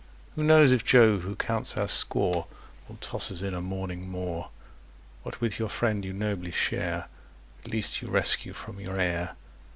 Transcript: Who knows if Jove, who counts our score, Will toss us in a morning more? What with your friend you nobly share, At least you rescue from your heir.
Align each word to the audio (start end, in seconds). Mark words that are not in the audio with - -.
Who 0.35 0.41
knows 0.41 0.71
if 0.71 0.83
Jove, 0.83 1.21
who 1.21 1.35
counts 1.35 1.77
our 1.77 1.87
score, 1.87 2.47
Will 2.87 2.95
toss 3.01 3.31
us 3.31 3.43
in 3.43 3.53
a 3.53 3.61
morning 3.61 4.09
more? 4.09 4.49
What 5.21 5.39
with 5.39 5.59
your 5.59 5.69
friend 5.69 6.03
you 6.03 6.11
nobly 6.11 6.49
share, 6.49 7.05
At 7.63 7.69
least 7.71 8.01
you 8.01 8.07
rescue 8.07 8.53
from 8.53 8.79
your 8.79 8.99
heir. 8.99 9.35